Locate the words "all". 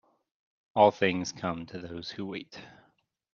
0.75-0.89